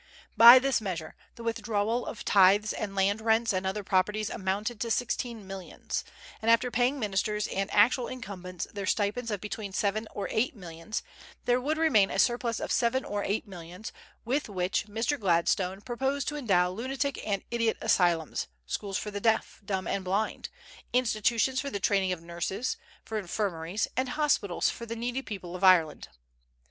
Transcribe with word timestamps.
By 0.35 0.57
this 0.57 0.81
measure, 0.81 1.15
the 1.35 1.43
withdrawal 1.43 2.07
of 2.07 2.25
tithes 2.25 2.73
and 2.73 2.95
land 2.95 3.21
rents 3.21 3.53
and 3.53 3.67
other 3.67 3.83
properties 3.83 4.31
amounted 4.31 4.79
to 4.81 4.89
sixteen 4.89 5.45
millions; 5.45 6.03
and 6.41 6.49
after 6.49 6.71
paying 6.71 6.97
ministers 6.97 7.45
and 7.47 7.69
actual 7.71 8.07
incumbents 8.07 8.65
their 8.73 8.87
stipends 8.87 9.29
of 9.29 9.39
between 9.41 9.71
seven 9.73 10.07
or 10.09 10.27
eight 10.31 10.55
millions, 10.55 11.03
there 11.45 11.61
would 11.61 11.77
remain 11.77 12.09
a 12.09 12.17
surplus 12.17 12.59
of 12.59 12.71
seven 12.71 13.05
or 13.05 13.23
eight 13.23 13.47
millions, 13.47 13.91
with 14.25 14.49
which 14.49 14.87
Mr. 14.87 15.19
Gladstone 15.19 15.81
proposed 15.81 16.27
to 16.29 16.35
endow 16.35 16.71
lunatic 16.71 17.21
and 17.23 17.43
idiot 17.51 17.77
asylums, 17.79 18.47
schools 18.65 18.97
for 18.97 19.11
the 19.11 19.21
deaf, 19.21 19.61
dumb, 19.63 19.85
and 19.85 20.03
blind, 20.03 20.49
institutions 20.93 21.61
for 21.61 21.69
the 21.69 21.79
training 21.79 22.11
of 22.11 22.23
nurses, 22.23 22.75
for 23.05 23.19
infirmaries, 23.19 23.87
and 23.95 24.09
hospitals 24.09 24.67
for 24.67 24.87
the 24.87 24.95
needy 24.95 25.21
people 25.21 25.55
of 25.55 25.63
Ireland. 25.63 26.07